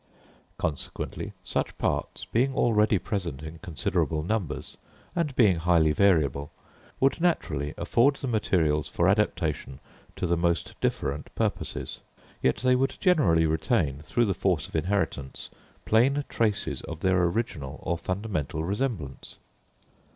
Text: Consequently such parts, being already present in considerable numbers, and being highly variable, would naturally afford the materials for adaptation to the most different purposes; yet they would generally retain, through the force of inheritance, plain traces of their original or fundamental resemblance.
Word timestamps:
Consequently 0.57 1.31
such 1.43 1.77
parts, 1.77 2.25
being 2.31 2.55
already 2.55 2.97
present 2.97 3.43
in 3.43 3.59
considerable 3.59 4.23
numbers, 4.23 4.75
and 5.15 5.35
being 5.35 5.57
highly 5.57 5.91
variable, 5.91 6.49
would 6.99 7.21
naturally 7.21 7.75
afford 7.77 8.15
the 8.15 8.27
materials 8.27 8.89
for 8.89 9.07
adaptation 9.07 9.79
to 10.15 10.25
the 10.25 10.35
most 10.35 10.73
different 10.81 11.29
purposes; 11.35 11.99
yet 12.41 12.55
they 12.55 12.75
would 12.75 12.97
generally 12.99 13.45
retain, 13.45 14.01
through 14.01 14.25
the 14.25 14.33
force 14.33 14.67
of 14.67 14.75
inheritance, 14.75 15.51
plain 15.85 16.23
traces 16.27 16.81
of 16.81 17.01
their 17.01 17.21
original 17.25 17.79
or 17.83 17.95
fundamental 17.95 18.63
resemblance. 18.63 19.35